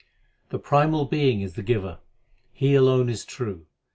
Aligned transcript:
I. 0.01 0.03
The 0.53 0.57
Primal 0.57 1.05
Being 1.05 1.41
is 1.41 1.53
the 1.53 1.61
Giver; 1.61 1.99
He 2.53 2.73
alone 2.73 3.07
is 3.07 3.23
true. 3.23 3.67